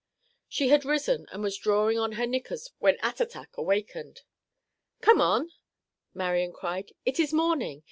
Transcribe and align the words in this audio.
She 0.49 0.69
had 0.69 0.83
risen 0.83 1.27
and 1.31 1.43
was 1.43 1.59
drawing 1.59 1.99
on 1.99 2.13
her 2.13 2.25
knickers 2.25 2.71
when 2.79 2.97
Attatak 3.03 3.49
awakened. 3.55 4.21
"Come 4.99 5.21
on," 5.21 5.51
Marian 6.15 6.53
cried, 6.53 6.93
"it 7.05 7.19
is 7.19 7.31
morning. 7.31 7.79